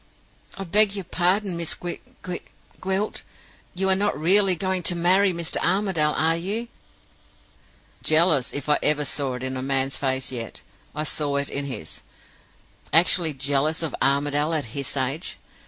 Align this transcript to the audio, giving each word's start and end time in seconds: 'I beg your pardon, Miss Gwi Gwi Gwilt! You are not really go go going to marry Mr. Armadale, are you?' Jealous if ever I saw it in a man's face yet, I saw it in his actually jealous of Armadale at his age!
'I 0.57 0.63
beg 0.63 0.95
your 0.95 1.03
pardon, 1.05 1.55
Miss 1.55 1.75
Gwi 1.75 1.99
Gwi 2.23 2.41
Gwilt! 2.79 3.21
You 3.75 3.87
are 3.89 3.95
not 3.95 4.19
really 4.19 4.55
go 4.55 4.61
go 4.65 4.69
going 4.69 4.81
to 4.81 4.95
marry 4.95 5.31
Mr. 5.31 5.57
Armadale, 5.57 6.15
are 6.17 6.35
you?' 6.35 6.69
Jealous 8.01 8.51
if 8.51 8.67
ever 8.67 9.01
I 9.01 9.05
saw 9.05 9.35
it 9.35 9.43
in 9.43 9.55
a 9.55 9.61
man's 9.61 9.97
face 9.97 10.31
yet, 10.31 10.63
I 10.95 11.03
saw 11.03 11.35
it 11.35 11.51
in 11.51 11.65
his 11.65 12.01
actually 12.91 13.35
jealous 13.35 13.83
of 13.83 13.93
Armadale 14.01 14.55
at 14.55 14.65
his 14.73 14.97
age! 14.97 15.37